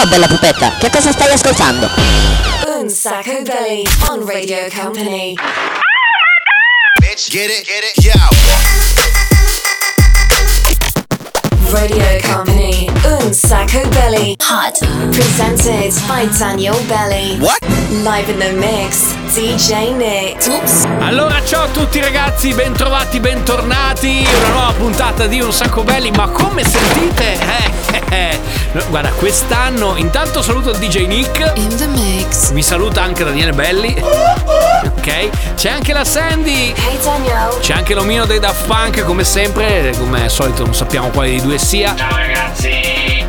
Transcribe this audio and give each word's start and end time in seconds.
Ciao 0.00 0.08
bella 0.08 0.28
pupetta, 0.28 0.76
che 0.78 0.88
cosa 0.88 1.12
stai 1.12 1.30
ascoltando? 1.30 1.86
Un 2.78 2.88
Sacco 2.88 3.42
Belly 3.42 3.86
on 4.08 4.26
Radio 4.26 4.66
Company. 4.74 5.34
Bitch, 6.98 7.28
get 7.28 7.50
it, 7.50 7.66
get 7.66 7.84
it, 7.84 8.02
yo. 8.02 8.14
Radio 11.70 12.18
Company. 12.22 12.88
Un 13.04 13.34
Sacco 13.34 13.86
Belly. 13.88 14.36
Hot. 14.40 14.78
Presented 15.12 15.92
by 16.06 16.26
Daniel 16.38 16.82
Belly. 16.86 17.36
What? 17.38 17.58
Live 18.02 18.30
in 18.32 18.38
the 18.38 18.52
mix. 18.52 19.14
DJ 19.34 19.94
Nick. 19.94 20.46
Oops. 20.48 20.86
Allora, 21.00 21.44
ciao 21.44 21.64
a 21.64 21.68
tutti 21.68 22.00
ragazzi, 22.00 22.54
bentrovati, 22.54 23.20
bentornati. 23.20 24.26
Una 24.34 24.48
nuova 24.48 24.72
puntata 24.72 25.26
di 25.26 25.42
Un 25.42 25.52
Sacco 25.52 25.84
Belli, 25.84 26.10
ma 26.10 26.26
come 26.30 26.64
sentite? 26.64 27.38
Eh, 27.92 27.96
eh, 27.96 28.16
eh. 28.16 28.59
Guarda, 28.88 29.10
quest'anno 29.10 29.96
intanto 29.96 30.42
saluto 30.42 30.70
DJ 30.70 31.06
Nick. 31.06 31.52
In 31.56 31.76
the 31.76 31.86
mix. 31.88 32.52
Vi 32.52 32.62
saluta 32.62 33.02
anche 33.02 33.24
Daniele 33.24 33.52
Belli. 33.52 34.00
Ok? 34.84 35.54
C'è 35.56 35.70
anche 35.70 35.92
la 35.92 36.04
Sandy. 36.04 36.72
Hey 36.76 36.98
Daniel. 37.02 37.58
C'è 37.60 37.72
anche 37.72 37.94
l'omino 37.94 38.26
dei 38.26 38.38
Daft 38.38 38.66
Punk, 38.66 39.04
come 39.04 39.24
sempre. 39.24 39.92
Come 39.98 40.22
al 40.22 40.30
solito 40.30 40.64
non 40.64 40.74
sappiamo 40.74 41.08
quale 41.08 41.30
dei 41.30 41.40
due 41.40 41.58
sia. 41.58 41.94
Ciao 41.96 42.16
ragazzi. 42.16 43.19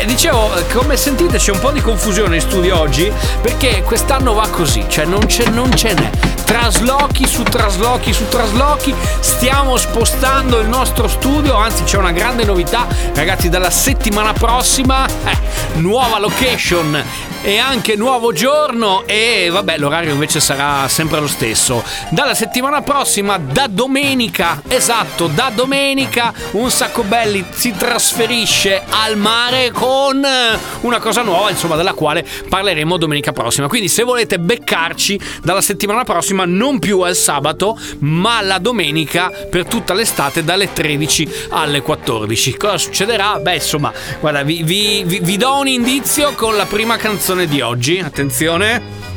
E 0.00 0.06
dicevo, 0.06 0.50
come 0.72 0.96
sentite 0.96 1.36
c'è 1.36 1.52
un 1.52 1.58
po' 1.58 1.72
di 1.72 1.82
confusione 1.82 2.36
in 2.36 2.40
studio 2.40 2.78
oggi 2.78 3.12
perché 3.42 3.82
quest'anno 3.82 4.32
va 4.32 4.48
così, 4.48 4.86
cioè 4.88 5.04
non 5.04 5.28
ce, 5.28 5.50
non 5.50 5.70
ce 5.76 5.92
n'è. 5.92 6.10
Traslochi 6.42 7.26
su 7.26 7.42
traslochi 7.42 8.10
su 8.14 8.26
traslochi, 8.26 8.94
stiamo 9.20 9.76
spostando 9.76 10.58
il 10.58 10.68
nostro 10.68 11.06
studio, 11.06 11.54
anzi 11.54 11.84
c'è 11.84 11.98
una 11.98 12.12
grande 12.12 12.44
novità, 12.44 12.86
ragazzi 13.14 13.50
dalla 13.50 13.68
settimana 13.68 14.32
prossima, 14.32 15.06
eh, 15.06 15.36
nuova 15.74 16.18
location 16.18 17.04
e 17.42 17.58
anche 17.58 17.96
nuovo 17.96 18.32
giorno 18.32 19.06
e 19.06 19.48
vabbè 19.50 19.78
l'orario 19.78 20.12
invece 20.12 20.40
sarà 20.40 20.88
sempre 20.88 21.20
lo 21.20 21.28
stesso. 21.28 21.84
Dalla 22.08 22.34
settimana 22.34 22.80
prossima, 22.82 23.38
da 23.38 23.66
domenica, 23.68 24.62
esatto, 24.66 25.26
da 25.26 25.52
domenica 25.54 26.32
un 26.52 26.70
sacco 26.70 27.02
belli 27.02 27.44
si 27.50 27.74
trasferisce 27.76 28.82
al 28.88 29.16
mare 29.16 29.70
con 29.70 29.89
eh, 30.24 30.58
una 30.82 30.98
cosa 30.98 31.22
nuova, 31.22 31.50
insomma, 31.50 31.76
della 31.76 31.92
quale 31.92 32.24
parleremo 32.48 32.96
domenica 32.96 33.32
prossima. 33.32 33.68
Quindi 33.68 33.88
se 33.88 34.02
volete 34.02 34.38
beccarci 34.38 35.20
dalla 35.42 35.60
settimana 35.60 36.04
prossima 36.04 36.44
non 36.44 36.78
più 36.78 37.00
al 37.00 37.16
sabato, 37.16 37.78
ma 38.00 38.40
la 38.40 38.58
domenica 38.58 39.30
per 39.50 39.64
tutta 39.66 39.94
l'estate 39.94 40.44
dalle 40.44 40.72
13 40.72 41.28
alle 41.50 41.82
14. 41.82 42.56
Cosa 42.56 42.78
succederà? 42.78 43.38
Beh, 43.40 43.54
insomma, 43.54 43.92
guarda, 44.20 44.42
vi, 44.42 44.62
vi- 44.62 45.02
vi- 45.04 45.20
vi 45.20 45.36
do 45.36 45.58
un 45.58 45.68
indizio 45.68 46.32
con 46.34 46.56
la 46.56 46.66
prima 46.66 46.96
canzone 46.96 47.46
di 47.46 47.60
oggi. 47.60 47.98
Attenzione. 47.98 49.09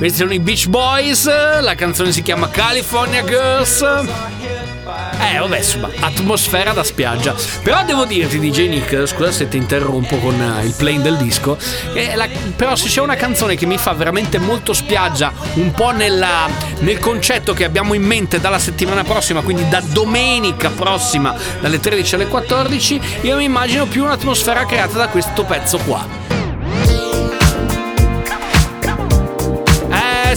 Questi 0.00 0.16
sono 0.16 0.32
i 0.32 0.40
Beach 0.40 0.66
Boys, 0.68 1.26
la 1.60 1.74
canzone 1.74 2.10
si 2.10 2.22
chiama 2.22 2.48
California 2.48 3.22
Girls. 3.22 3.82
Eh, 3.82 5.38
vabbè, 5.38 5.58
insomma, 5.58 5.90
atmosfera 6.00 6.72
da 6.72 6.82
spiaggia. 6.82 7.34
Però 7.62 7.84
devo 7.84 8.06
dirti, 8.06 8.38
DJ 8.38 8.68
Nick, 8.70 9.06
scusa 9.06 9.30
se 9.30 9.48
ti 9.48 9.58
interrompo 9.58 10.16
con 10.16 10.40
eh, 10.40 10.64
il 10.64 10.72
playing 10.74 11.02
del 11.02 11.18
disco, 11.18 11.58
eh, 11.92 12.16
la- 12.16 12.26
però 12.56 12.74
se 12.76 12.88
c'è 12.88 13.02
una 13.02 13.14
canzone 13.16 13.56
che 13.56 13.66
mi 13.66 13.76
fa 13.76 13.92
veramente 13.92 14.38
molto 14.38 14.72
spiaggia, 14.72 15.32
un 15.56 15.70
po' 15.72 15.90
nella- 15.90 16.48
nel 16.78 16.98
concetto 16.98 17.52
che 17.52 17.64
abbiamo 17.64 17.92
in 17.92 18.02
mente 18.02 18.40
dalla 18.40 18.58
settimana 18.58 19.04
prossima, 19.04 19.42
quindi 19.42 19.68
da 19.68 19.82
domenica 19.84 20.70
prossima, 20.70 21.34
dalle 21.60 21.78
13 21.78 22.14
alle 22.14 22.26
14, 22.26 22.98
io 23.20 23.36
mi 23.36 23.44
immagino 23.44 23.84
più 23.84 24.02
un'atmosfera 24.04 24.64
creata 24.64 24.96
da 24.96 25.08
questo 25.08 25.44
pezzo 25.44 25.76
qua. 25.76 26.39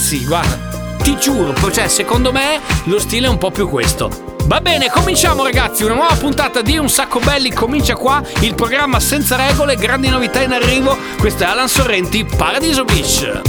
Sì, 0.03 0.25
guarda, 0.25 0.97
ti 1.01 1.17
giuro, 1.17 1.53
cioè 1.71 1.87
secondo 1.87 2.33
me 2.33 2.59
lo 2.83 2.99
stile 2.99 3.27
è 3.27 3.29
un 3.29 3.37
po' 3.37 3.51
più 3.51 3.69
questo. 3.69 4.35
Va 4.47 4.59
bene, 4.59 4.89
cominciamo 4.89 5.43
ragazzi, 5.43 5.85
una 5.85 5.93
nuova 5.93 6.13
puntata 6.15 6.61
di 6.61 6.77
Un 6.77 6.89
Sacco 6.89 7.19
Belli 7.19 7.53
comincia 7.53 7.95
qua, 7.95 8.21
il 8.41 8.53
programma 8.53 8.99
senza 8.99 9.37
regole, 9.37 9.77
grandi 9.77 10.09
novità 10.09 10.41
in 10.41 10.51
arrivo, 10.51 10.97
questo 11.17 11.43
è 11.43 11.45
Alan 11.45 11.69
Sorrenti, 11.69 12.25
Paradiso 12.25 12.83
Beach. 12.83 13.41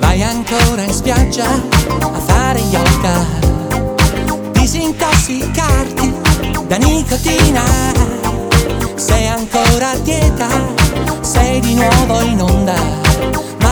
Vai 0.00 0.20
ancora 0.24 0.82
in 0.82 0.92
spiaggia 0.92 1.48
a 1.48 2.18
fare 2.18 2.58
yoga. 2.58 3.24
Disintossicarti 4.50 6.12
da 6.66 6.76
nicotina. 6.76 7.62
Sei 8.96 9.28
ancora 9.28 9.90
a 9.90 9.98
dieta, 9.98 10.48
sei 11.20 11.60
di 11.60 11.74
nuovo 11.74 12.20
in 12.22 12.40
onda 12.40 13.03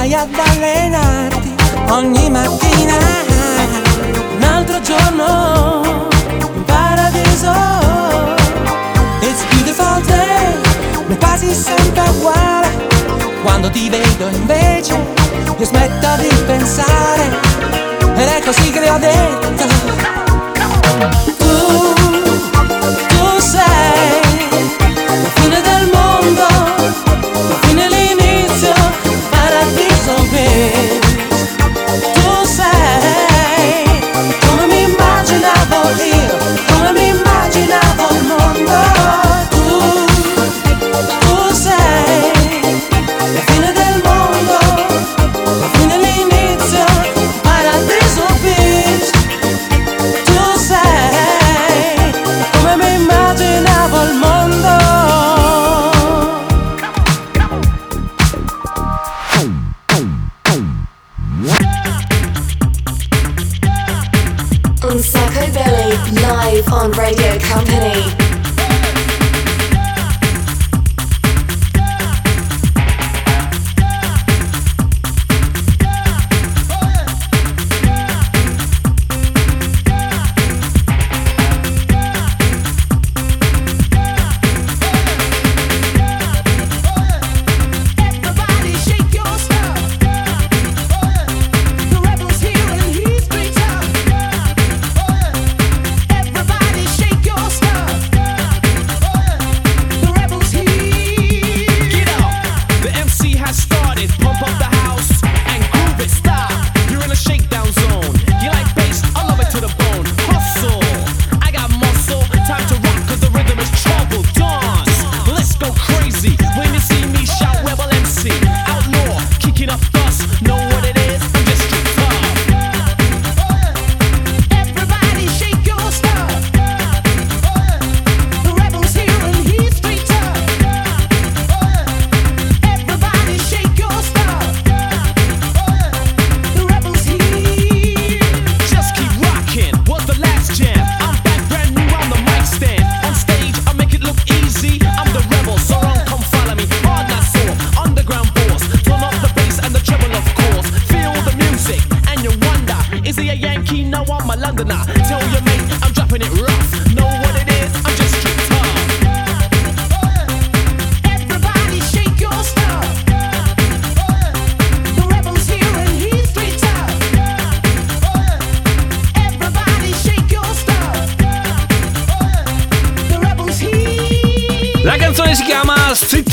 Vai 0.02 0.14
ad 0.14 0.36
allenarti 0.36 1.54
ogni 1.90 2.28
mattina. 2.28 2.96
Un 4.34 4.42
altro 4.42 4.80
giorno 4.80 6.08
in 6.56 6.64
paradiso. 6.64 7.52
It's 9.20 9.44
beautiful 9.50 10.02
day, 10.04 10.56
ma 11.06 11.14
quasi 11.18 11.54
sempre 11.54 12.02
uguale. 12.08 12.68
Quando 13.44 13.70
ti 13.70 13.88
vedo 13.88 14.26
invece 14.26 14.98
io 15.56 15.64
smetto 15.64 16.08
di 16.18 16.34
pensare. 16.46 17.38
Ed 18.16 18.26
è 18.26 18.42
così 18.44 18.72
che 18.72 18.80
le 18.80 18.90
ho 18.90 18.98
detto 18.98 19.52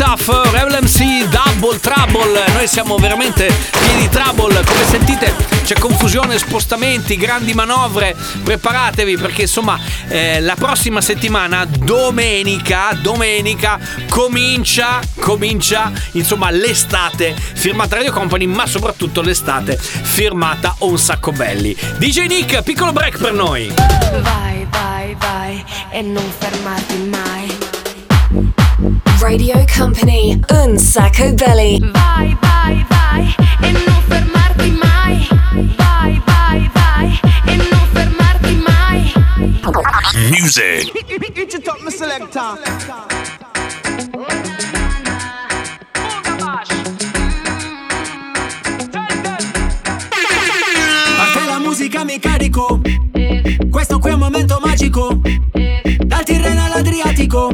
Tough, 0.10 0.50
Rebel 0.52 0.82
MC 0.82 1.28
Double 1.30 1.80
Trouble. 1.80 2.44
Noi 2.54 2.68
siamo 2.68 2.98
veramente 2.98 3.46
pieni 3.80 4.02
di 4.02 4.10
trouble. 4.10 4.64
Come 4.64 4.84
sentite 4.90 5.36
c'è 5.64 5.78
confusione, 5.78 6.40
spostamenti, 6.40 7.16
grandi 7.16 7.54
manovre. 7.54 8.16
Preparatevi 8.44 9.18
perché 9.18 9.44
insomma 9.44 9.78
eh, 10.08 10.42
la 10.42 10.56
prossima 10.56 11.00
settimana, 11.00 11.64
domenica, 11.66 12.98
domenica, 13.00 13.78
comincia, 14.10 15.00
comincia 15.20 15.92
insomma 16.14 16.50
l'estate 16.50 17.36
firmata 17.36 17.98
Radio 17.98 18.12
Company, 18.12 18.48
ma 18.48 18.66
soprattutto 18.66 19.22
l'estate 19.22 19.78
firmata 19.78 20.74
Un 20.80 20.98
Sacco 20.98 21.32
Belli. 21.32 21.78
DJ 21.98 22.26
Nick, 22.26 22.64
piccolo 22.64 22.92
break 22.92 23.20
per 23.20 23.34
noi. 23.34 23.72
Vai, 24.22 24.66
vai, 24.72 25.16
vai 25.20 25.64
e 25.92 26.02
non 26.02 26.26
fermarti 26.40 26.98
mai. 26.98 27.39
Radio 29.22 29.66
Company, 29.66 30.40
Un 30.50 30.78
Sacco 30.78 31.34
Belly. 31.34 31.80
Vai, 31.92 32.38
vai, 32.40 32.86
vai 32.88 33.36
e 33.62 33.72
non 33.72 34.02
fermarti 34.08 34.72
mai. 34.72 35.28
Vai, 35.76 36.22
vai, 36.26 36.72
vai 36.74 37.20
e 37.46 37.56
non 37.56 37.88
fermarti 37.92 38.56
mai. 38.56 39.14
Music. 40.32 40.92
Introduce 41.36 41.84
my 41.84 41.92
selector. 41.92 42.60
Parte 51.18 51.46
la 51.46 51.60
musica 51.60 52.04
mi 52.06 52.20
carico 52.20 52.80
Questo 53.70 54.00
qui 54.00 54.10
è 54.10 54.14
un 54.14 54.20
momento 54.20 54.60
magico 54.64 55.20
Dal 56.20 56.28
Tirreno 56.28 56.66
all'Adriatico. 56.66 57.50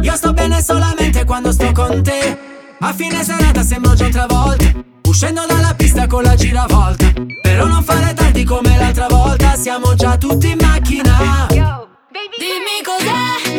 Io 0.00 0.14
sto 0.14 0.32
bene 0.32 0.62
solamente 0.62 1.24
quando 1.24 1.50
sto 1.50 1.72
con 1.72 2.04
te. 2.04 2.38
A 2.78 2.92
fine 2.92 3.24
serata 3.24 3.64
sembro 3.64 3.94
già 3.94 4.04
un'altra 4.04 4.26
volta 4.26 4.64
Uscendo 5.08 5.44
dalla 5.44 5.74
pista 5.74 6.06
con 6.06 6.22
la 6.22 6.36
giravolta. 6.36 7.12
Però 7.42 7.66
non 7.66 7.82
fare 7.82 8.14
tardi 8.14 8.44
come 8.44 8.76
l'altra 8.78 9.08
volta 9.08 9.56
Siamo 9.56 9.94
già 9.94 10.16
tutti 10.16 10.50
in 10.50 10.58
macchina. 10.60 11.48
Dimmi 11.48 12.80
cos'è 12.84 13.53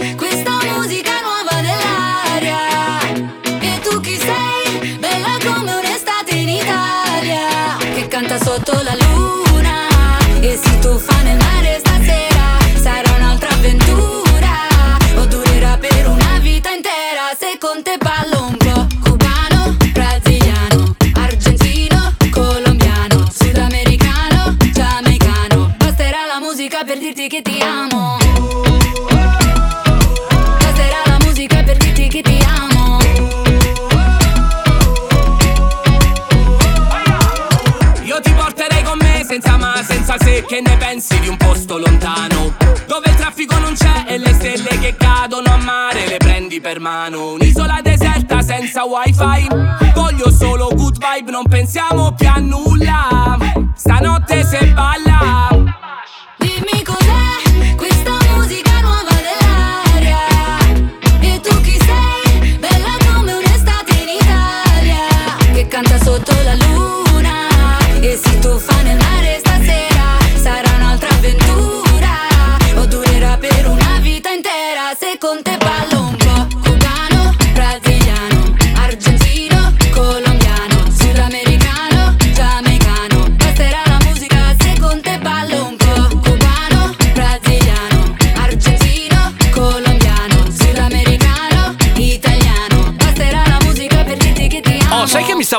per 46.66 46.80
mano. 46.80 47.34
Un'isola 47.34 47.80
deserta 47.84 48.42
senza 48.42 48.86
wifi. 48.86 49.48
Voglio 49.94 50.32
solo 50.32 50.70
good 50.74 50.98
vibe, 50.98 51.30
non 51.30 51.48
pensiamo 51.48 52.12
più 52.14 52.28
a 52.28 52.40
nulla. 52.40 53.38
Stanotte 53.76 54.44
se 54.44 54.74
balla 54.74 55.85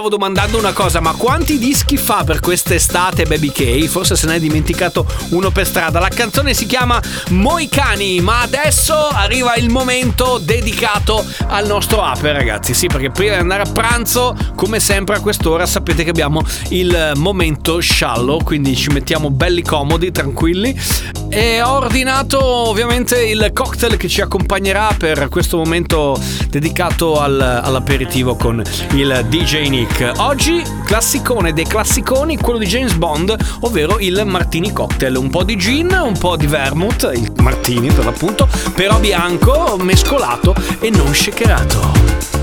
stavo 0.06 0.08
domandando 0.08 0.58
una 0.58 0.72
cosa, 0.72 1.00
ma 1.00 1.14
quanti 1.14 1.58
dischi 1.58 1.96
fa 1.96 2.22
per 2.22 2.40
quest'estate 2.40 3.24
Baby 3.24 3.50
K? 3.50 3.86
Forse 3.86 4.14
se 4.14 4.26
ne 4.26 4.36
è 4.36 4.38
dimenticato 4.38 5.06
uno 5.30 5.50
per 5.50 5.66
strada. 5.66 5.98
La 5.98 6.08
canzone 6.08 6.54
si 6.54 6.66
chiama 6.66 7.00
Moicani, 7.30 8.20
ma 8.20 8.40
adesso 8.42 8.94
arriva 8.94 9.56
il 9.56 9.68
momento 9.68 10.38
dedicato 10.40 11.24
al 11.48 11.66
nostro 11.66 12.02
ape, 12.02 12.32
ragazzi. 12.32 12.72
Sì, 12.74 12.86
perché 12.86 13.10
prima 13.10 13.34
di 13.34 13.40
andare 13.40 13.62
a 13.62 13.70
pranzo, 13.70 14.36
come 14.54 14.78
sempre 14.80 15.16
a 15.16 15.20
quest'ora, 15.20 15.66
sapete 15.66 16.04
che 16.04 16.10
abbiamo 16.10 16.42
il 16.68 17.12
momento 17.16 17.80
sciallo, 17.80 18.40
quindi 18.44 18.76
ci 18.76 18.90
mettiamo 18.90 19.30
belli 19.30 19.62
comodi, 19.62 20.12
tranquilli. 20.12 20.78
E 21.28 21.60
ho 21.60 21.72
ordinato 21.72 22.42
ovviamente 22.42 23.22
il 23.22 23.50
cocktail 23.52 23.96
che 23.96 24.08
ci 24.08 24.20
accompagnerà 24.20 24.94
per 24.96 25.28
questo 25.28 25.56
momento 25.58 26.18
dedicato 26.48 27.20
al- 27.20 27.40
all'aperitivo 27.40 28.36
con 28.36 28.62
il 28.92 29.26
DJ 29.28 29.68
Nick. 29.68 30.12
Oggi 30.18 30.62
classicone 30.84 31.52
dei 31.52 31.66
classiconi, 31.66 32.36
quello 32.38 32.58
di 32.58 32.66
James 32.66 32.94
Bond, 32.94 33.36
ovvero 33.60 33.98
il 33.98 34.22
Martini 34.24 34.72
Cocktail. 34.72 35.16
Un 35.16 35.28
po' 35.28 35.42
di 35.42 35.56
gin, 35.56 35.98
un 36.02 36.16
po' 36.16 36.36
di 36.36 36.46
vermouth, 36.46 37.10
il 37.14 37.30
Martini 37.42 37.88
per 37.92 38.04
l'appunto, 38.04 38.48
però 38.74 38.98
bianco, 38.98 39.76
mescolato 39.80 40.54
e 40.80 40.90
non 40.90 41.12
shakerato. 41.14 42.35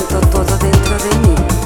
sinto 0.00 0.20
todo 0.28 0.56
dentro 0.56 0.98
de 0.98 1.28
mim. 1.28 1.59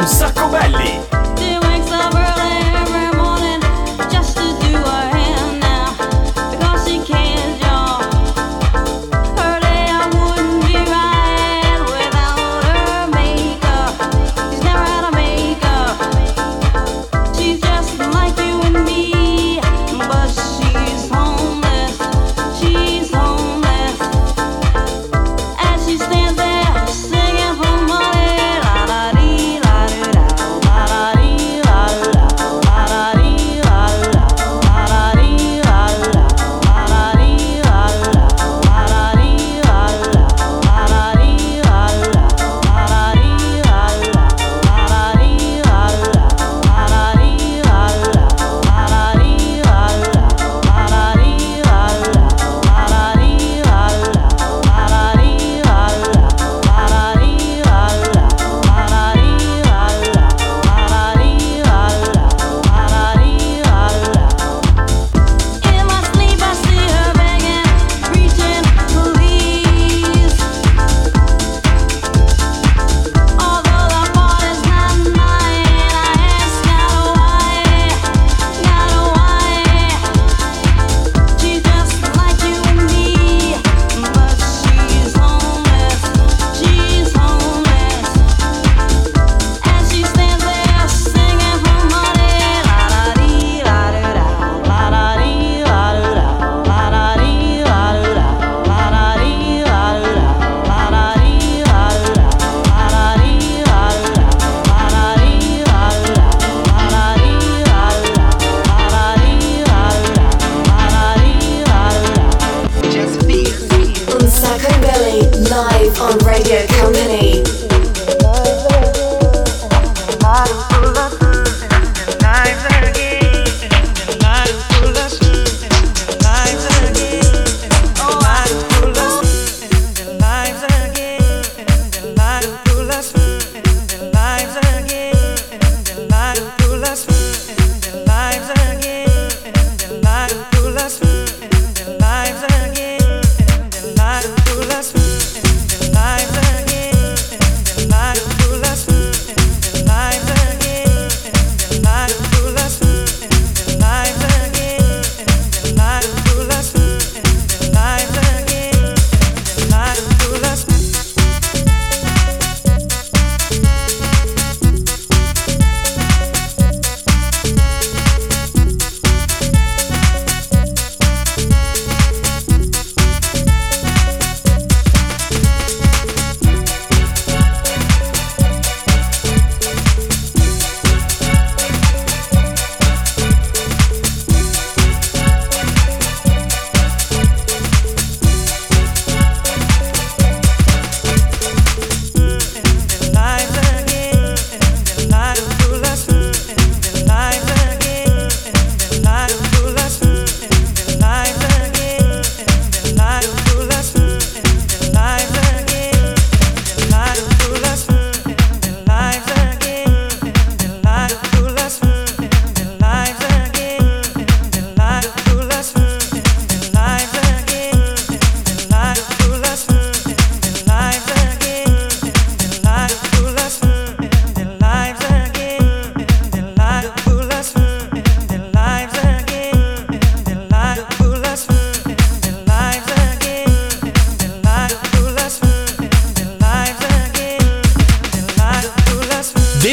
un 0.00 0.06
sacco 0.06 0.48
belli! 0.48 1.19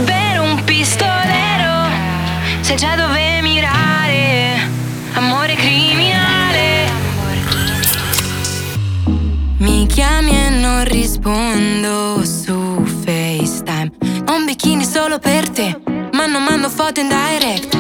vero, 0.04 0.44
un 0.44 0.64
pistolero, 0.64 1.90
se 2.62 2.76
già 2.76 2.96
dove 2.96 3.42
mirare, 3.42 4.68
amore 5.14 5.56
criminale. 5.56 6.92
Mi 9.58 9.86
chiami 9.86 10.46
e 10.46 10.50
non 10.50 10.84
rispondo 10.86 12.24
su 12.26 12.84
FaceTime. 12.84 13.92
Ho 14.28 14.36
un 14.36 14.46
bikini 14.46 14.84
solo 14.84 15.20
per 15.20 15.50
te, 15.50 15.80
ma 16.12 16.26
non 16.26 16.44
mando 16.44 16.70
foto 16.70 17.00
in 17.00 17.08
direct. 17.08 17.78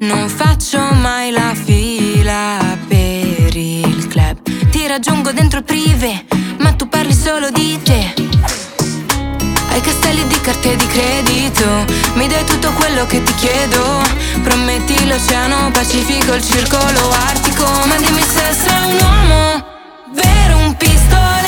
Non 0.00 0.28
faccio 0.28 0.80
mai 0.94 1.30
la 1.30 1.54
fila 1.54 2.76
per 2.88 3.27
raggiungo 4.98 5.30
dentro 5.30 5.60
il 5.60 5.64
privé, 5.64 6.24
ma 6.58 6.72
tu 6.72 6.88
parli 6.88 7.12
solo 7.12 7.50
di 7.50 7.80
te. 7.84 8.14
Ai 9.70 9.80
castelli 9.80 10.26
di 10.26 10.40
carte 10.40 10.74
di 10.74 10.86
credito, 10.88 11.64
mi 12.14 12.26
dai 12.26 12.44
tutto 12.44 12.72
quello 12.72 13.06
che 13.06 13.22
ti 13.22 13.32
chiedo. 13.34 14.02
Prometti 14.42 15.06
l'oceano 15.06 15.70
Pacifico, 15.70 16.34
il 16.34 16.42
circolo 16.42 17.12
artico. 17.12 17.64
Ma 17.86 17.94
dimmi 17.96 18.22
se 18.22 18.52
sei 18.52 18.90
un 18.90 18.98
uomo, 19.00 19.64
vero 20.14 20.56
un 20.64 20.76
pistolero. 20.76 21.47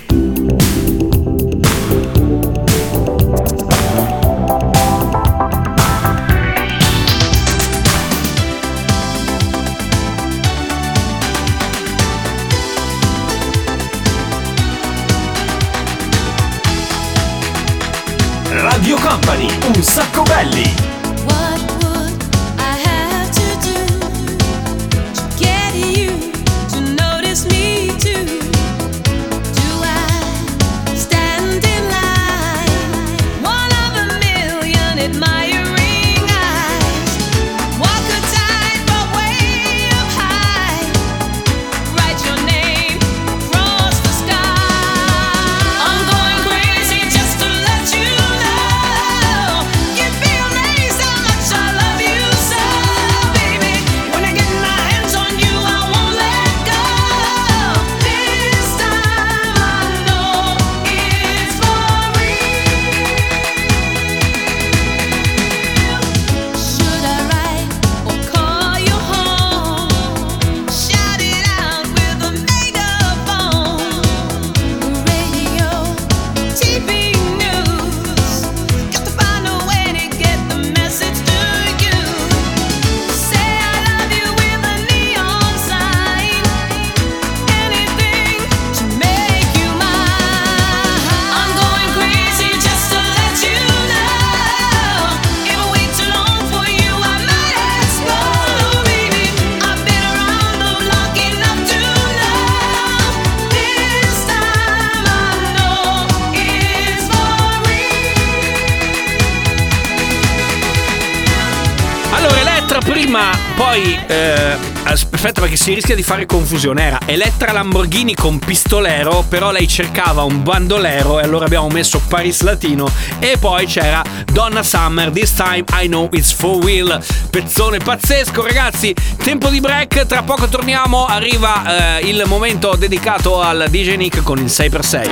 Si 115.61 115.75
rischia 115.75 115.93
di 115.93 116.01
fare 116.01 116.25
confusione. 116.25 116.81
Era 116.81 116.97
Elettra 117.05 117.51
Lamborghini 117.51 118.15
con 118.15 118.39
pistolero, 118.39 119.23
però 119.29 119.51
lei 119.51 119.67
cercava 119.67 120.23
un 120.23 120.41
bandolero 120.41 121.19
e 121.19 121.23
allora 121.23 121.45
abbiamo 121.45 121.67
messo 121.67 122.01
Paris 122.07 122.41
Latino. 122.41 122.91
E 123.19 123.37
poi 123.39 123.67
c'era 123.67 124.01
Donna 124.25 124.63
Summer, 124.63 125.11
This 125.11 125.35
Time 125.35 125.63
I 125.73 125.85
Know 125.85 126.09
It's 126.13 126.31
For 126.31 126.55
Will. 126.55 126.99
Pezzone 127.29 127.77
pazzesco, 127.77 128.41
ragazzi. 128.41 128.91
Tempo 129.23 129.49
di 129.49 129.59
break, 129.59 130.07
tra 130.07 130.23
poco 130.23 130.47
torniamo. 130.47 131.05
Arriva 131.05 131.99
eh, 131.99 132.07
il 132.07 132.23
momento 132.25 132.75
dedicato 132.75 133.39
al 133.39 133.67
DJ 133.69 133.97
Nick 133.97 134.23
con 134.23 134.39
il 134.39 134.45
6x6. 134.45 135.09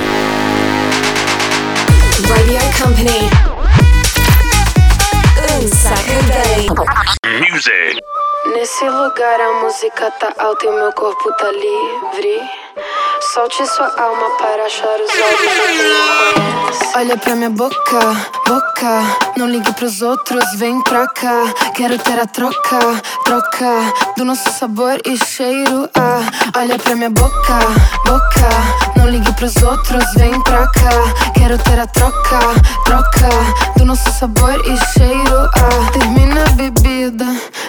Radio 2.26 2.58
Company. 2.76 3.28
Un 5.60 5.68
sacco 5.68 6.24
belly. 6.26 6.66
Music. 7.38 7.99
Nesse 8.52 8.84
lugar 8.84 9.40
a 9.40 9.52
música 9.62 10.10
tá 10.18 10.32
alta 10.38 10.66
e 10.66 10.70
meu 10.70 10.92
corpo 10.92 11.32
tá 11.34 11.52
livre. 11.52 12.42
Solte 13.32 13.64
sua 13.66 13.86
alma 13.96 14.30
para 14.38 14.64
achar 14.64 15.00
os 15.00 15.10
olhos 15.10 15.40
de 15.40 15.60
conhece. 15.60 16.96
Olha 16.96 17.16
pra 17.16 17.36
minha 17.36 17.50
boca, 17.50 18.00
boca. 18.46 19.02
Não 19.36 19.46
ligue 19.46 19.72
pros 19.74 20.02
outros, 20.02 20.44
vem 20.56 20.82
pra 20.82 21.06
cá. 21.06 21.44
Quero 21.76 21.96
ter 21.98 22.18
a 22.18 22.26
troca, 22.26 22.78
troca. 23.24 23.92
Do 24.16 24.24
nosso 24.24 24.50
sabor 24.50 25.00
e 25.04 25.16
cheiro. 25.16 25.88
Ah, 25.94 26.58
olha 26.58 26.76
pra 26.78 26.96
minha 26.96 27.10
boca, 27.10 27.58
boca. 28.04 28.79
Não 29.00 29.08
ligue 29.08 29.32
pros 29.32 29.56
outros, 29.62 30.04
vem 30.14 30.38
pra 30.42 30.66
cá. 30.66 30.90
Quero 31.32 31.56
ter 31.56 31.80
a 31.80 31.86
troca, 31.86 32.38
troca. 32.84 33.28
Do 33.78 33.86
nosso 33.86 34.12
sabor 34.12 34.60
e 34.66 34.76
cheiro. 34.92 35.50
Ah, 35.54 35.90
termina 35.90 36.44
a 36.44 36.50
bebida 36.50 37.24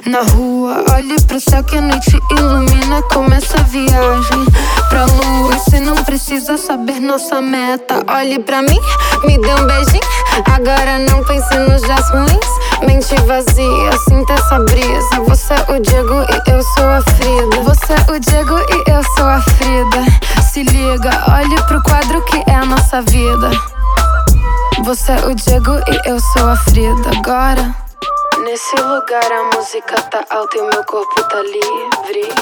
na 0.08 0.24
rua. 0.34 0.84
Olhe 0.91 1.15
pro 1.22 1.39
céu 1.39 1.63
que 1.63 1.78
a 1.78 1.82
noite 1.82 2.20
ilumina. 2.32 3.02
Começa 3.04 3.58
a 3.58 3.63
viagem 3.63 4.46
pra 4.89 5.06
lua. 5.06 5.54
Você 5.54 5.80
não 5.80 5.96
precisa 6.04 6.58
saber 6.58 7.00
nossa 7.00 7.41
meta. 7.41 8.04
Olhe 8.10 8.38
pra 8.39 8.62
mim, 8.62 8.80
me 9.24 9.38
dê 9.39 9.54
um 9.54 9.65
beijinho. 9.65 10.02
Agora 10.54 11.00
não 11.00 11.24
pense 11.24 11.58
nos 11.60 11.82
dias 11.82 12.10
ruins. 12.10 12.86
Mente 12.86 13.15
vazia, 13.22 13.91
sinta 14.10 14.34
essa 14.34 14.60
brisa. 14.60 15.22
Você 15.30 15.54
é 15.54 15.72
o 15.72 15.80
Diego 15.80 16.26
e 16.30 16.52
eu 16.52 16.62
sou 16.62 16.89
a 16.89 17.02
Frida. 17.02 17.62
Você 17.63 17.94
é 17.94 18.12
o 18.12 18.20
Diego 18.20 18.58
e 18.60 18.91
eu 18.91 19.02
sou 19.15 19.28
a 19.30 19.39
Frida. 19.39 20.20
Se 20.52 20.64
liga, 20.64 21.10
olhe 21.32 21.56
pro 21.64 21.82
quadro 21.82 22.22
que 22.26 22.44
é 22.46 22.54
a 22.54 22.66
nossa 22.66 23.02
vida. 23.04 23.50
Você 24.84 25.14
é 25.14 25.26
o 25.26 25.34
Diego 25.34 25.72
e 25.88 26.10
eu 26.10 26.20
sou 26.20 26.50
a 26.50 26.58
Frida. 26.58 27.10
Agora. 27.18 27.74
Nesse 28.44 28.76
lugar 28.76 29.32
a 29.32 29.56
música 29.56 29.96
tá 30.12 30.26
alta 30.30 30.58
e 30.58 30.62
meu 30.62 30.84
corpo 30.84 31.24
tá 31.24 31.42
livre. 31.42 32.34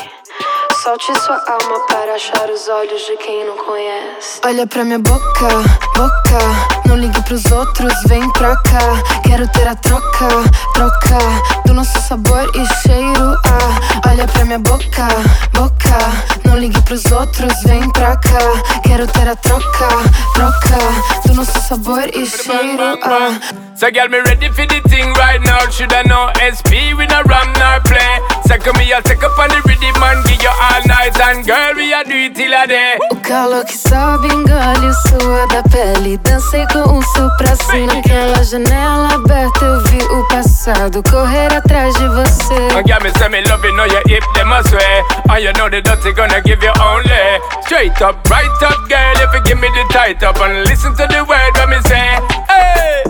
Solte 0.82 1.14
sua 1.20 1.36
alma 1.36 1.86
para 1.88 2.16
achar 2.16 2.50
os 2.50 2.68
olhos 2.68 3.00
de 3.06 3.16
quem 3.18 3.46
não 3.46 3.58
conhece. 3.58 4.42
Olha 4.44 4.66
pra 4.66 4.84
minha 4.84 4.98
boca, 4.98 5.48
boca. 5.96 6.88
Não 6.88 6.96
ligue 6.96 7.22
pros 7.22 7.46
outros, 7.52 7.94
vem 8.08 8.28
pra 8.32 8.56
cá. 8.56 9.22
Quero 9.24 9.48
ter 9.50 9.68
a 9.68 9.76
troca, 9.76 10.28
troca. 10.74 11.64
Do 11.64 11.76
nosso 11.76 12.02
sabor 12.02 12.50
e 12.56 12.66
cheiro. 12.82 13.38
Ah, 13.46 14.10
olha 14.10 14.28
pra 14.28 14.46
minha 14.46 14.58
boca, 14.58 15.08
boca. 15.54 16.49
Ligue 16.60 16.82
pros 16.82 17.06
outros, 17.06 17.54
vem 17.64 17.90
pra 17.92 18.18
cá. 18.18 18.40
Quero 18.84 19.08
ter 19.08 19.30
a 19.30 19.36
troca, 19.38 19.88
troca. 20.34 21.26
Do 21.26 21.36
nosso 21.36 21.58
sabor 21.62 22.04
e 22.14 22.26
cheiro. 22.26 23.00
Ah. 23.02 23.40
So 23.80 23.90
girl, 23.90 24.10
me 24.10 24.20
ready 24.20 24.50
for 24.50 24.68
the 24.68 24.82
thing 24.90 25.08
right 25.14 25.40
now. 25.40 25.70
Should 25.72 25.94
I 25.94 26.04
know 26.04 26.28
SP 26.36 26.92
with 26.98 27.14
a 27.14 27.24
ram 27.24 27.48
nor 27.56 27.80
play? 27.88 28.20
Second 28.46 28.78
me, 28.78 28.92
I'll 28.92 29.02
take 29.02 29.24
up 29.24 29.40
on 29.40 29.48
the 29.48 29.62
rhythm 29.64 30.04
and 30.04 30.28
give 30.28 30.42
you 30.44 30.50
all 30.50 30.84
night. 30.86 31.16
And 31.18 31.48
girl, 31.48 31.76
we 31.78 31.94
a 31.94 32.04
do 32.04 32.12
it 32.12 32.36
till 32.36 32.52
a 32.52 32.68
day. 32.68 32.98
O 33.10 33.16
calor 33.22 33.64
que 33.64 33.78
sobe, 33.78 34.28
engole 34.28 34.86
o 34.86 34.94
suor 35.08 35.48
da 35.48 35.64
pele. 35.64 36.18
Dancei 36.18 36.68
com 36.74 36.98
o 36.98 37.02
seu 37.14 37.30
pra 37.38 37.56
cima. 37.56 37.94
Naquela 37.94 38.44
janela 38.44 39.14
aberta 39.14 39.64
eu 39.64 39.80
vi 39.86 40.04
o 40.04 40.28
passado 40.28 41.02
correr 41.10 41.54
atrás 41.56 41.96
de 41.96 42.08
você. 42.10 42.56
And 42.76 42.86
girl, 42.86 43.00
me 43.02 43.12
say 43.18 43.30
me 43.30 43.42
love 43.48 43.66
you, 43.66 43.74
know 43.78 43.86
your 43.86 44.04
hip, 44.10 44.26
them 44.36 44.52
a 44.52 44.62
sway. 44.68 45.04
And 45.30 45.40
you 45.42 45.54
know 45.54 45.70
the 45.70 45.82
dirty 45.82 46.12
gonna 46.12 46.42
give 46.50 46.64
you 46.64 46.74
only. 46.82 47.26
Straight 47.62 48.02
up, 48.02 48.18
right 48.30 48.62
up, 48.66 48.82
girl, 48.90 49.18
if 49.22 49.34
you 49.36 49.42
give 49.46 49.60
me 49.62 49.70
the 49.78 49.86
tight 49.94 50.24
up. 50.24 50.42
And 50.42 50.66
listen 50.68 50.96
to 50.98 51.06
the 51.06 51.22
word 51.30 51.54
when 51.58 51.70
me 51.70 51.80
say, 51.86 52.18
hey. 52.50 53.04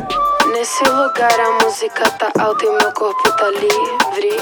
Nesse 0.52 0.84
lugar 0.84 1.40
a 1.40 1.64
música 1.64 2.04
tá 2.20 2.30
alta 2.38 2.66
e 2.66 2.70
meu 2.70 2.92
corpo 2.92 3.32
tá 3.38 3.50
livre. 3.52 4.36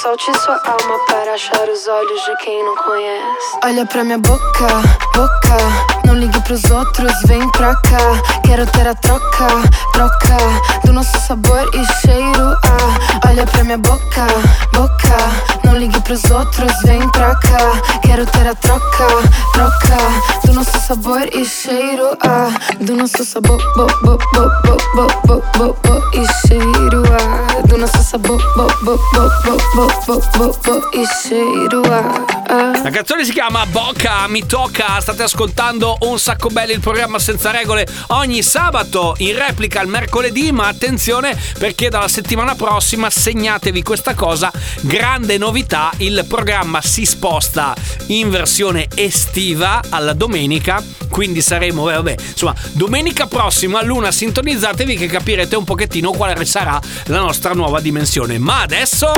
Solte 0.00 0.32
sua 0.38 0.58
alma 0.64 0.96
para 1.06 1.34
achar 1.34 1.68
os 1.68 1.86
olhos 1.86 2.20
de 2.24 2.36
quem 2.36 2.64
não 2.64 2.76
conhece. 2.76 3.58
Olha 3.64 3.84
pra 3.84 4.04
minha 4.04 4.18
boca, 4.18 4.68
boca. 5.14 6.07
Pros 6.48 6.64
outros, 6.70 7.12
vem 7.26 7.46
pra 7.50 7.74
cá. 7.74 7.98
Quero 8.42 8.64
ter 8.68 8.88
a 8.88 8.94
troca, 8.94 9.48
troca. 9.92 10.36
Do 10.82 10.94
nosso 10.94 11.20
sabor 11.26 11.68
e 11.74 11.84
cheiro. 12.00 12.56
Ah, 12.64 13.28
olha 13.28 13.44
pra 13.44 13.64
minha 13.64 13.76
boca, 13.76 14.26
boca. 14.72 15.58
Não 15.62 15.76
ligue 15.76 16.00
pros 16.00 16.24
outros, 16.30 16.72
vem 16.84 17.06
pra 17.10 17.34
cá. 17.34 17.98
Quero 18.00 18.24
ter 18.24 18.46
a 18.48 18.54
troca, 18.54 19.06
troca. 19.52 20.46
Do 20.46 20.54
nosso 20.54 20.80
sabor 20.86 21.28
e 21.34 21.44
cheiro. 21.44 22.16
Ah, 22.24 22.48
do 22.80 22.96
nosso 22.96 23.22
sabor, 23.26 23.58
bo, 23.76 23.86
bo, 24.00 24.16
bo, 24.32 24.50
bo, 24.64 24.76
bo, 24.94 25.06
bo, 25.26 25.42
bo, 25.54 25.76
bo, 25.82 26.10
e 26.14 26.26
cheiro. 26.46 27.02
Ah, 27.12 27.60
do 27.66 27.76
nosso 27.76 28.02
sabor, 28.02 28.42
bo, 28.56 28.66
bo, 28.84 28.98
bo, 29.12 29.28
bo, 29.44 29.58
bo, 29.74 29.86
bo, 30.06 30.22
bo, 30.38 30.58
bo, 30.64 30.90
e 30.94 31.06
cheiro. 31.22 31.82
Ah, 31.92 32.24
ah. 32.48 32.82
La 32.82 32.90
canzone 32.90 33.24
si 33.26 33.32
chiama 33.32 33.66
Bocca 33.66 34.26
mi 34.28 34.46
tocca, 34.46 34.98
state 35.00 35.24
ascoltando 35.24 35.96
Un 36.00 36.18
sacco 36.18 36.37
Sacco 36.38 36.50
Belli, 36.50 36.72
il 36.72 36.78
programma 36.78 37.18
senza 37.18 37.50
regole 37.50 37.84
ogni 38.08 38.44
sabato 38.44 39.16
in 39.18 39.36
replica 39.36 39.82
il 39.82 39.88
mercoledì, 39.88 40.52
ma 40.52 40.68
attenzione 40.68 41.36
perché 41.58 41.88
dalla 41.88 42.06
settimana 42.06 42.54
prossima 42.54 43.10
segnatevi 43.10 43.82
questa 43.82 44.14
cosa, 44.14 44.48
grande 44.82 45.36
novità, 45.36 45.90
il 45.96 46.24
programma 46.28 46.80
si 46.80 47.04
sposta 47.04 47.74
in 48.06 48.30
versione 48.30 48.86
estiva 48.94 49.80
alla 49.88 50.12
domenica, 50.12 50.80
quindi 51.08 51.42
saremo, 51.42 51.86
beh, 51.86 51.94
vabbè, 51.94 52.14
insomma, 52.20 52.54
domenica 52.70 53.26
prossima 53.26 53.82
luna 53.82 54.12
sintonizzatevi 54.12 54.96
che 54.96 55.08
capirete 55.08 55.56
un 55.56 55.64
pochettino 55.64 56.12
quale 56.12 56.44
sarà 56.44 56.80
la 57.06 57.18
nostra 57.18 57.52
nuova 57.52 57.80
dimensione. 57.80 58.38
Ma 58.38 58.60
adesso... 58.60 59.10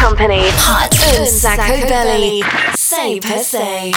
Company. 0.00 0.46
Hot. 0.46 1.18
Un 1.18 1.26
sacco 1.26 1.86
belly, 1.88 2.40
say 2.74 3.18
per 3.18 3.40
say 3.40 3.90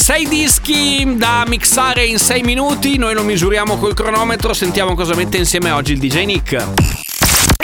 6 0.00 0.28
dischi 0.28 1.16
da 1.18 1.44
mixare 1.46 2.06
in 2.06 2.18
6 2.18 2.40
minuti, 2.40 2.96
noi 2.96 3.12
lo 3.12 3.22
misuriamo 3.22 3.76
col 3.76 3.92
cronometro, 3.92 4.54
sentiamo 4.54 4.94
cosa 4.94 5.14
mette 5.14 5.36
insieme 5.36 5.70
oggi 5.72 5.92
il 5.92 5.98
DJ 5.98 6.24
Nick. 6.24 6.56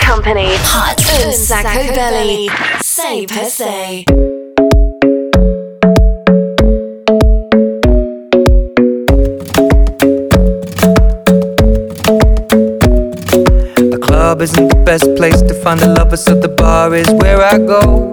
Company 0.07 0.53
Hot 0.53 1.25
un 1.25 1.33
sacco 1.33 1.93
belly 1.95 2.47
6 2.79 3.25
per 3.25 3.45
6 3.47 4.05
The 13.89 13.99
club 13.99 14.43
isn't 14.43 14.69
the 14.69 14.83
best 14.85 15.15
place 15.15 15.41
to 15.43 15.55
find 15.63 15.81
a 15.81 15.89
lover, 15.89 16.19
so 16.19 16.39
the 16.39 16.49
bar 16.49 16.95
is 16.95 17.09
where 17.13 17.43
I 17.43 17.59
go. 17.59 18.13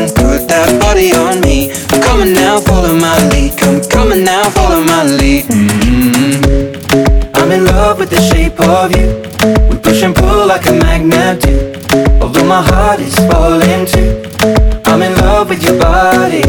you. 8.71 9.21
We 9.69 9.77
push 9.77 10.01
and 10.01 10.15
pull 10.15 10.47
like 10.47 10.65
a 10.67 10.71
magnet 10.71 11.41
do. 11.41 11.73
Although 12.21 12.45
my 12.45 12.61
heart 12.61 13.01
is 13.01 13.15
falling 13.27 13.85
too. 13.85 14.23
I'm 14.85 15.01
in 15.01 15.13
love 15.17 15.49
with 15.49 15.61
your 15.63 15.77
body. 15.77 16.43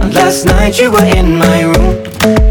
And 0.00 0.14
last 0.14 0.46
night 0.46 0.78
you 0.80 0.90
were 0.90 1.04
in 1.04 1.36
my 1.36 1.62
room. 1.62 2.02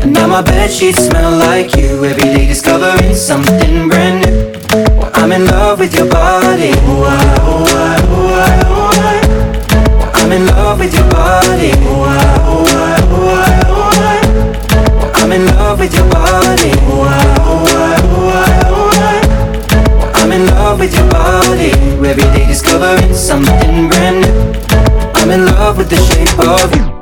And 0.04 0.14
now 0.14 0.28
my 0.28 0.44
bed 0.44 0.70
sheets 0.70 1.04
smell 1.08 1.32
like 1.32 1.76
you. 1.76 2.06
Every 2.06 2.24
day 2.24 2.46
discovering 2.46 3.16
something 3.16 3.90
brand 3.90 4.18
new. 4.24 4.52
Well, 4.98 5.10
I'm 5.16 5.32
in 5.32 5.46
love 5.48 5.80
with 5.80 5.96
your 5.96 6.08
body. 6.08 6.70
I, 6.70 6.78
oh, 6.86 7.66
I, 7.66 7.98
oh, 8.18 8.34
I, 8.46 8.62
oh, 8.70 8.92
I. 9.10 10.22
I'm 10.22 10.32
in 10.32 10.46
love 10.46 10.80
with 10.80 10.94
your 10.94 11.10
body. 11.10 11.72
I, 11.72 11.76
oh, 11.90 12.04
I, 12.06 12.96
oh, 13.10 13.34
I, 13.42 13.52
oh, 13.68 15.16
I. 15.16 15.22
I'm 15.24 15.32
in 15.32 15.46
love 15.48 15.80
with 15.80 15.94
your 15.96 16.08
body. 16.10 16.72
I, 16.72 17.31
with 20.82 20.96
your 20.96 21.08
body. 21.12 21.72
Every 22.10 22.24
day 22.34 22.48
discovering 22.48 23.14
something 23.14 23.88
brand 23.88 24.22
new. 24.22 24.60
I'm 25.14 25.30
in 25.30 25.46
love 25.46 25.78
with 25.78 25.92
the 25.92 25.98
shape 25.98 26.40
of 26.40 26.76
you. 26.76 27.01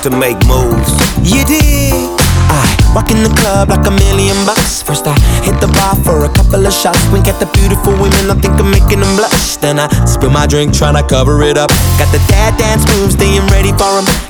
About 0.00 0.12
to 0.12 0.18
make 0.18 0.36
moves. 0.46 0.90
You 1.22 1.44
dig? 1.44 1.92
I 2.52 2.92
walk 2.94 3.10
in 3.10 3.22
the 3.22 3.34
club 3.40 3.68
like 3.68 3.86
a 3.86 3.90
million 3.90 4.36
bucks. 4.46 4.82
First 4.82 5.06
I 5.06 5.14
hit 5.44 5.60
the 5.60 5.68
bar 5.68 5.96
for 6.04 6.24
a 6.24 6.28
couple 6.28 6.66
of 6.66 6.72
shots. 6.72 7.04
Wink 7.12 7.28
at 7.28 7.38
the 7.40 7.46
beautiful 7.58 7.92
women, 7.92 8.30
I 8.30 8.34
think 8.34 8.54
I'm 8.58 8.70
making 8.70 9.00
them 9.00 9.16
blush. 9.16 9.56
Then 9.56 9.78
I 9.78 9.88
spill 10.06 10.30
my 10.30 10.46
drink, 10.46 10.72
tryna 10.72 11.08
cover 11.08 11.42
it 11.42 11.56
up. 11.58 11.70
Got 11.98 12.12
the 12.12 12.22
dad 12.28 12.56
dance 12.58 12.84
moves, 12.96 13.14
staying 13.14 13.46
ready 13.48 13.72
for 13.72 13.78
for 13.78 13.98
'em. 13.98 14.29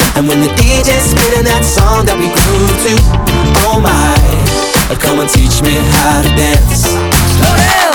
And 0.15 0.27
when 0.27 0.41
the 0.41 0.51
DJ's 0.59 1.11
spinning 1.11 1.45
that 1.45 1.63
song 1.63 2.05
that 2.05 2.17
we 2.17 2.27
grew 2.27 2.67
to, 2.85 2.93
oh 3.67 3.79
my, 3.79 4.31
come 4.99 5.19
and 5.19 5.29
teach 5.29 5.61
me 5.61 5.71
how 5.71 6.21
to 6.21 6.29
dance. 6.35 6.83
Slow 6.83 7.55
down! 7.57 7.90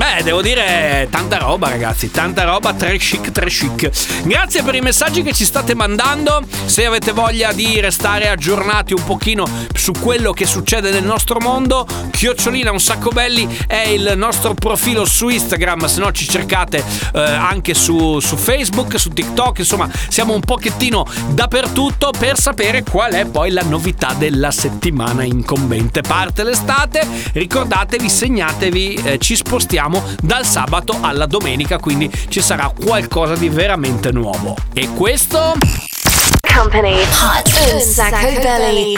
Beh, 0.00 0.22
devo 0.22 0.40
dire 0.40 1.08
tanta 1.10 1.36
roba 1.36 1.68
ragazzi, 1.68 2.10
tanta 2.10 2.44
roba, 2.44 2.72
tre 2.72 2.96
chic, 2.96 3.32
tre 3.32 3.50
chic. 3.50 3.90
Grazie 4.22 4.62
per 4.62 4.74
i 4.74 4.80
messaggi 4.80 5.22
che 5.22 5.34
ci 5.34 5.44
state 5.44 5.74
mandando. 5.74 6.40
Se 6.64 6.86
avete 6.86 7.12
voglia 7.12 7.52
di 7.52 7.78
restare 7.80 8.30
aggiornati 8.30 8.94
un 8.94 9.04
pochino 9.04 9.46
su 9.74 9.92
quello 9.92 10.32
che 10.32 10.46
succede 10.46 10.90
nel 10.90 11.04
nostro 11.04 11.38
mondo, 11.38 11.86
Chiocciolina 12.12 12.72
un 12.72 12.80
sacco 12.80 13.10
belli 13.10 13.46
è 13.66 13.88
il 13.88 14.14
nostro 14.16 14.54
profilo 14.54 15.04
su 15.04 15.28
Instagram, 15.28 15.84
se 15.84 16.00
no 16.00 16.10
ci 16.12 16.26
cercate 16.26 16.82
eh, 17.12 17.20
anche 17.20 17.74
su, 17.74 18.20
su 18.20 18.36
Facebook, 18.36 18.98
su 18.98 19.10
TikTok, 19.10 19.58
insomma 19.58 19.86
siamo 20.08 20.32
un 20.32 20.40
pochettino 20.40 21.04
dappertutto 21.28 22.10
per 22.18 22.38
sapere 22.38 22.84
qual 22.84 23.12
è 23.12 23.26
poi 23.26 23.50
la 23.50 23.64
novità 23.64 24.14
della 24.14 24.50
settimana 24.50 25.24
incombente. 25.24 26.00
Parte 26.00 26.42
l'estate, 26.42 27.06
ricordatevi, 27.34 28.08
segnatevi, 28.08 28.94
eh, 28.94 29.18
ci 29.18 29.36
spostiamo 29.36 29.88
dal 30.20 30.44
sabato 30.44 30.98
alla 31.00 31.26
domenica, 31.26 31.78
quindi 31.78 32.10
ci 32.28 32.40
sarà 32.40 32.70
qualcosa 32.78 33.34
di 33.34 33.48
veramente 33.48 34.12
nuovo. 34.12 34.54
E 34.72 34.88
questo... 34.94 35.54
Company. 36.54 37.00
Hot 37.00 37.72
un 37.72 37.80
sacco 37.80 38.40
belly. 38.40 38.94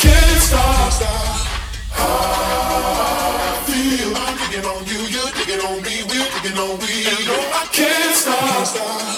Can't 0.00 0.40
stop. 0.40 0.82
On 4.54 4.86
you, 4.86 5.00
you're 5.08 5.30
digging 5.32 5.60
on 5.66 5.82
me, 5.82 6.04
we're 6.08 6.28
digging 6.40 6.58
on 6.58 6.78
we. 6.78 7.04
And 7.06 7.26
no, 7.26 7.34
I 7.34 7.66
can't 7.72 8.14
stop. 8.14 8.34
I 8.40 9.13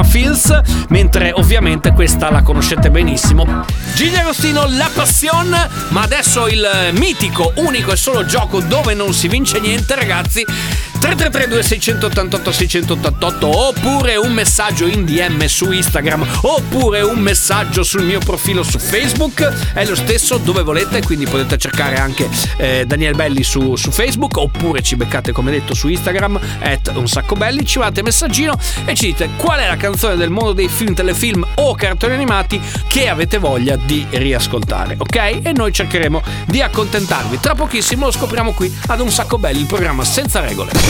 chiama 0.00 0.04
Feels, 0.04 0.60
mentre 0.88 1.32
ovviamente 1.32 1.92
questa 1.92 2.30
la 2.30 2.42
conoscete 2.42 2.90
benissimo. 2.90 3.64
Gigi 3.94 4.16
Agostino 4.16 4.66
La 4.68 4.90
Passion, 4.92 5.68
ma 5.88 6.02
adesso 6.02 6.48
il 6.48 6.90
mitico, 6.92 7.52
unico 7.56 7.92
e 7.92 7.96
solo 7.96 8.24
gioco 8.24 8.60
dove 8.60 8.94
non 8.94 9.12
si 9.12 9.28
vince 9.28 9.60
niente 9.60 9.94
ragazzi. 9.94 10.44
333 11.00 11.62
688 11.62 12.52
688 12.52 13.68
oppure 13.68 14.16
un 14.16 14.32
messaggio 14.32 14.86
in 14.86 15.04
DM 15.04 15.44
su 15.46 15.70
Instagram 15.72 16.26
oppure 16.42 17.00
un 17.00 17.18
messaggio 17.18 17.82
sul 17.82 18.04
mio 18.04 18.18
profilo 18.20 18.62
su 18.62 18.78
Facebook. 18.78 19.72
È 19.72 19.84
lo 19.84 19.94
stesso 19.94 20.36
dove 20.36 20.62
volete 20.62 21.02
quindi 21.02 21.26
potete 21.26 21.56
cercare 21.58 21.96
anche 21.96 22.28
eh, 22.58 22.84
Daniel 22.86 23.14
Belli 23.14 23.42
su, 23.42 23.76
su 23.76 23.90
Facebook 23.90 24.36
oppure 24.36 24.82
ci 24.82 24.96
beccate 24.96 25.32
come 25.32 25.50
detto 25.50 25.74
su 25.74 25.88
Instagram 25.88 26.38
at 26.60 26.92
un 26.94 27.08
sacco 27.08 27.34
belli 27.34 27.64
ci 27.64 27.78
mandate 27.78 28.02
messaggino 28.02 28.58
e 28.84 28.94
ci 28.94 29.06
dite 29.06 29.30
qual 29.36 29.60
è 29.60 29.66
la 29.66 29.76
canzone 29.76 30.16
del 30.16 30.30
mondo 30.30 30.52
dei 30.52 30.68
film, 30.68 30.94
telefilm 30.94 31.46
o 31.54 31.74
cartoni 31.74 32.14
animati 32.14 32.60
che 32.86 33.08
avete 33.08 33.38
voglia 33.38 33.76
di 33.76 34.06
riascoltare 34.10 34.96
ok? 34.98 35.16
E 35.42 35.52
noi 35.54 35.72
cercheremo 35.72 36.22
di 36.46 36.60
accontentarvi. 36.60 37.40
Tra 37.40 37.54
pochissimo 37.54 38.06
lo 38.06 38.12
scopriamo 38.12 38.52
qui 38.52 38.72
ad 38.88 39.00
un 39.00 39.10
sacco 39.10 39.38
belli 39.38 39.60
il 39.60 39.66
programma 39.66 40.04
senza 40.04 40.40
regole 40.40 40.89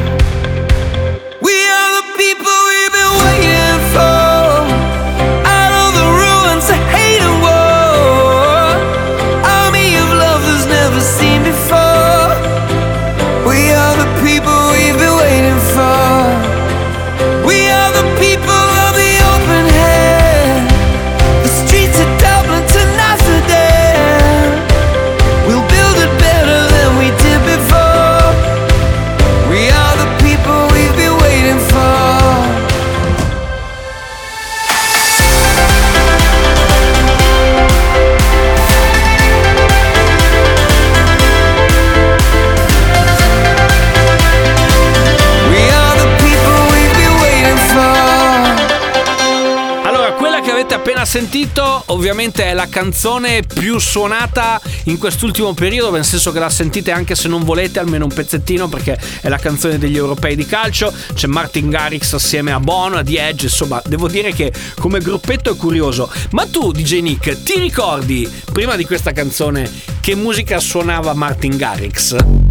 Sentito 51.11 51.83
ovviamente 51.87 52.45
è 52.45 52.53
la 52.53 52.69
canzone 52.69 53.41
più 53.41 53.79
suonata 53.79 54.61
in 54.85 54.97
quest'ultimo 54.97 55.53
periodo, 55.53 55.91
nel 55.91 56.05
senso 56.05 56.31
che 56.31 56.39
la 56.39 56.49
sentite 56.49 56.93
anche 56.93 57.15
se 57.15 57.27
non 57.27 57.43
volete, 57.43 57.79
almeno 57.79 58.05
un 58.05 58.13
pezzettino, 58.13 58.69
perché 58.69 58.97
è 59.19 59.27
la 59.27 59.37
canzone 59.37 59.77
degli 59.77 59.97
europei 59.97 60.37
di 60.37 60.45
calcio. 60.45 60.93
C'è 61.13 61.27
Martin 61.27 61.69
Garrix 61.69 62.13
assieme 62.13 62.53
a 62.53 62.61
Bono, 62.61 62.95
a 62.95 63.03
The 63.03 63.27
Edge, 63.27 63.47
insomma, 63.47 63.81
devo 63.85 64.07
dire 64.07 64.31
che 64.31 64.53
come 64.79 64.99
gruppetto 64.99 65.51
è 65.51 65.57
curioso. 65.57 66.09
Ma 66.29 66.45
tu, 66.45 66.71
DJ 66.71 67.01
Nick, 67.01 67.43
ti 67.43 67.59
ricordi, 67.59 68.25
prima 68.53 68.77
di 68.77 68.85
questa 68.85 69.11
canzone, 69.11 69.69
che 69.99 70.15
musica 70.15 70.61
suonava 70.61 71.13
Martin 71.13 71.57
Garrix? 71.57 72.50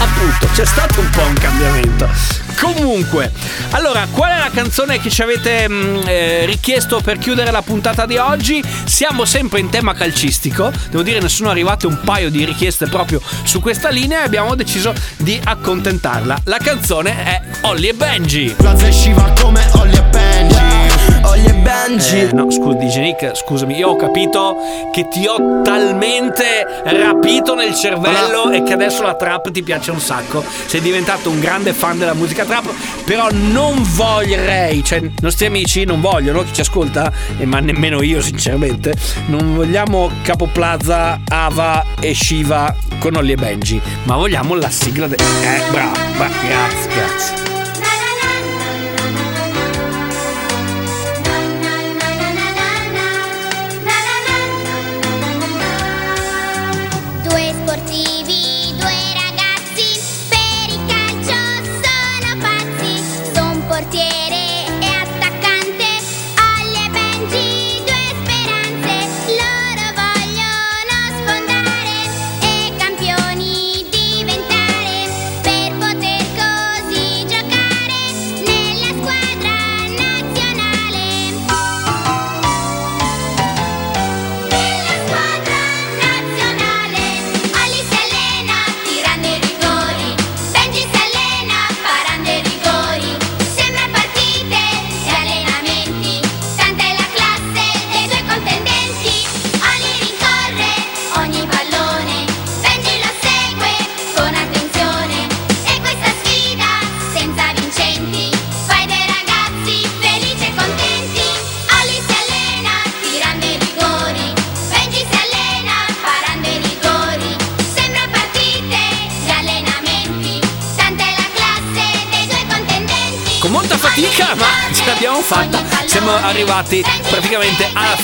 Appunto, 0.00 0.48
c'è 0.54 0.64
stato 0.64 1.00
un 1.00 1.10
po' 1.10 1.22
un 1.22 1.34
cambiamento. 1.34 2.08
Comunque, 2.58 3.32
allora, 3.70 4.06
qual 4.10 4.32
è 4.32 4.38
la 4.38 4.50
canzone 4.52 5.00
che 5.00 5.08
ci 5.08 5.22
avete 5.22 5.68
mh, 5.68 6.02
eh, 6.06 6.44
richiesto 6.46 7.00
per 7.00 7.18
chiudere 7.18 7.50
la 7.50 7.62
puntata 7.62 8.04
di 8.06 8.16
oggi? 8.16 8.62
Siamo 8.84 9.24
sempre 9.24 9.60
in 9.60 9.70
tema 9.70 9.94
calcistico. 9.94 10.70
Devo 10.90 11.02
dire, 11.02 11.20
ne 11.20 11.28
sono 11.28 11.50
arrivate 11.50 11.86
un 11.86 12.00
paio 12.04 12.30
di 12.30 12.44
richieste 12.44 12.86
proprio 12.86 13.20
su 13.44 13.60
questa 13.60 13.88
linea 13.88 14.20
e 14.20 14.24
abbiamo 14.24 14.54
deciso 14.54 14.92
di 15.16 15.40
accontentarla. 15.42 16.40
La 16.44 16.58
canzone 16.58 17.24
è 17.24 17.42
Olly 17.62 17.88
e 17.88 17.94
Benji. 17.94 18.54
La 18.58 18.76
sciva 18.90 19.32
come 19.40 19.64
Olly 19.74 19.96
e 19.96 20.02
Benji 20.02 20.29
Olly 21.30 21.46
e 21.46 21.54
Benji 21.54 22.18
Eh, 22.18 22.32
no, 22.32 22.50
scusa, 22.50 22.76
DJ 22.76 22.98
Nick, 22.98 23.36
scusami, 23.36 23.76
io 23.76 23.90
ho 23.90 23.96
capito 23.96 24.56
che 24.92 25.06
ti 25.08 25.26
ho 25.26 25.62
talmente 25.62 26.66
rapito 26.82 27.54
nel 27.54 27.72
cervello 27.74 28.50
e 28.50 28.64
che 28.64 28.72
adesso 28.72 29.02
la 29.02 29.14
trap 29.14 29.50
ti 29.52 29.62
piace 29.62 29.92
un 29.92 30.00
sacco. 30.00 30.42
Sei 30.66 30.80
diventato 30.80 31.30
un 31.30 31.38
grande 31.38 31.72
fan 31.72 31.98
della 31.98 32.14
musica 32.14 32.44
trap, 32.44 32.68
però 33.04 33.28
non 33.30 33.80
vorrei, 33.94 34.82
cioè, 34.82 34.98
i 34.98 35.12
nostri 35.20 35.46
amici 35.46 35.84
non 35.84 36.00
vogliono, 36.00 36.42
chi 36.42 36.52
ci 36.52 36.62
ascolta, 36.62 37.12
e 37.38 37.46
ma 37.46 37.60
nemmeno 37.60 38.02
io 38.02 38.20
sinceramente, 38.20 38.94
non 39.26 39.54
vogliamo 39.54 40.10
Capo 40.22 40.46
Plaza, 40.46 41.20
Ava 41.28 41.84
e 42.00 42.12
Shiva 42.12 42.74
con 42.98 43.14
Olly 43.14 43.32
e 43.32 43.36
Benji, 43.36 43.80
ma 44.02 44.16
vogliamo 44.16 44.54
la 44.56 44.68
sigla 44.68 45.06
de... 45.06 45.14
Eh, 45.14 45.70
bravo, 45.70 45.96
bravo, 46.16 46.34
grazie, 46.46 46.90
grazie. 46.92 47.59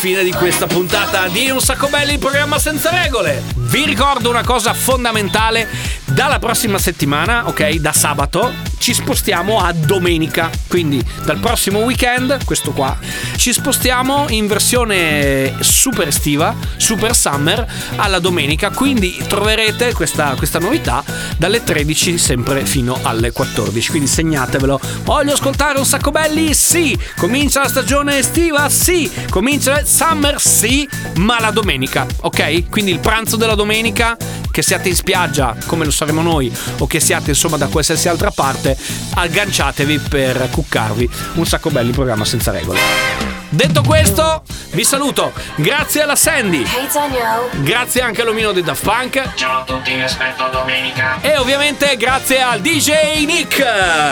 Fine 0.06 0.22
di 0.22 0.30
questa 0.30 0.68
puntata 0.68 1.26
di 1.26 1.50
Un 1.50 1.60
sacco 1.60 1.88
belli, 1.88 2.12
il 2.12 2.20
programma 2.20 2.60
senza 2.60 2.90
regole. 2.90 3.42
Vi 3.56 3.84
ricordo 3.84 4.30
una 4.30 4.44
cosa 4.44 4.72
fondamentale. 4.72 5.66
Dalla 6.04 6.38
prossima 6.38 6.78
settimana, 6.78 7.48
ok, 7.48 7.74
da 7.78 7.92
sabato, 7.92 8.52
ci 8.86 8.94
spostiamo 8.94 9.58
a 9.58 9.72
domenica. 9.72 10.48
Quindi 10.68 11.04
dal 11.24 11.40
prossimo 11.40 11.80
weekend, 11.80 12.44
questo 12.44 12.70
qua, 12.70 12.96
ci 13.34 13.52
spostiamo 13.52 14.26
in 14.28 14.46
versione 14.46 15.56
super 15.58 16.06
estiva, 16.06 16.54
super 16.76 17.12
summer, 17.12 17.66
alla 17.96 18.20
domenica. 18.20 18.70
Quindi 18.70 19.20
troverete 19.26 19.92
questa, 19.92 20.34
questa 20.36 20.60
novità 20.60 21.02
dalle 21.36 21.64
13 21.64 22.16
sempre 22.16 22.64
fino 22.64 22.96
alle 23.02 23.32
14. 23.32 23.90
Quindi 23.90 24.06
segnatevelo. 24.06 24.78
Voglio 25.02 25.32
ascoltare 25.32 25.80
un 25.80 25.84
sacco 25.84 26.12
belli? 26.12 26.54
Sì. 26.54 26.96
Comincia 27.16 27.62
la 27.62 27.68
stagione 27.68 28.18
estiva? 28.18 28.68
Sì. 28.68 29.10
Comincia 29.28 29.80
il 29.80 29.86
summer? 29.88 30.40
Sì. 30.40 30.88
Ma 31.16 31.40
la 31.40 31.50
domenica, 31.50 32.06
ok? 32.20 32.68
Quindi 32.68 32.92
il 32.92 33.00
pranzo 33.00 33.34
della 33.34 33.56
domenica, 33.56 34.16
che 34.56 34.62
siate 34.62 34.88
in 34.88 34.94
spiaggia 34.94 35.54
come 35.66 35.84
lo 35.84 35.90
saremo 35.90 36.22
noi, 36.22 36.50
o 36.78 36.86
che 36.86 36.98
siate 36.98 37.28
insomma 37.28 37.58
da 37.58 37.66
qualsiasi 37.66 38.08
altra 38.08 38.30
parte, 38.30 38.74
agganciatevi 39.12 39.98
per 39.98 40.48
cuccarvi. 40.50 41.10
Un 41.34 41.44
sacco 41.44 41.68
belli 41.68 41.90
programma 41.90 42.24
senza 42.24 42.52
regole. 42.52 43.35
Detto 43.56 43.80
questo, 43.80 44.42
vi 44.72 44.84
saluto. 44.84 45.32
Grazie 45.54 46.02
alla 46.02 46.14
Sandy. 46.14 46.62
Hey. 46.62 47.62
Grazie 47.62 48.02
anche 48.02 48.20
all'omino 48.20 48.52
di 48.52 48.60
Daft 48.60 48.82
Punk. 48.82 49.32
Ciao 49.34 49.60
a 49.60 49.64
tutti, 49.64 49.94
vi 49.94 50.02
aspetto 50.02 50.46
domenica. 50.48 51.18
E 51.22 51.38
ovviamente 51.38 51.96
grazie 51.96 52.42
al 52.42 52.60
DJ 52.60 53.24
Nick. 53.24 53.58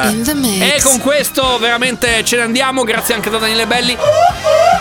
In 0.09 0.23
the 0.23 0.33
mix. 0.33 0.63
E 0.63 0.81
con 0.83 0.99
questo 0.99 1.59
veramente 1.59 2.25
ce 2.25 2.37
ne 2.37 2.43
andiamo. 2.45 2.85
Grazie 2.85 3.17
anche 3.17 3.29
da 3.29 3.37
Daniele 3.37 3.67
Belli. 3.67 3.95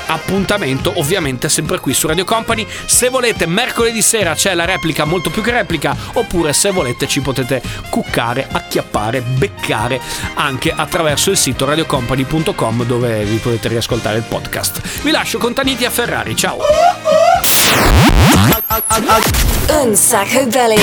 Appuntamento 0.06 0.94
ovviamente 0.96 1.50
sempre 1.50 1.80
qui 1.80 1.94
su 1.94 2.08
Radio 2.08 2.24
Company. 2.24 2.66
Se 2.86 3.10
volete 3.10 3.46
mercoledì 3.46 4.02
sera 4.02 4.34
c'è 4.34 4.54
la 4.54 4.64
replica 4.64 5.04
molto 5.04 5.30
più 5.30 5.42
che 5.42 5.52
replica. 5.52 5.94
Oppure 6.14 6.54
se 6.54 6.72
volete 6.72 7.06
ci 7.06 7.20
potete 7.20 7.62
cuccare, 7.90 8.48
acchiappare, 8.50 9.20
beccare 9.20 10.00
anche 10.36 10.74
attraverso 10.74 11.32
il 11.32 11.38
sito 11.38 11.66
radiocompany.com 11.66 12.86
dove 12.86 13.26
vi 13.26 13.36
potete 13.36 13.68
riascoltare 13.68 14.16
il 14.20 14.24
podcast 14.24 14.52
podcast. 14.54 15.02
Vi 15.02 15.12
lascio 15.12 15.40
con 15.40 15.54
Taniti 15.54 15.86
a 15.86 15.90
Ferrari, 15.90 16.36
ciao! 16.36 16.60
Un 19.82 19.96
sacco 19.96 20.46
belli! 20.46 20.82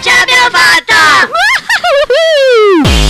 Ce 0.00 0.10
l'abbiamo 0.10 0.50
fatta! 0.52 1.28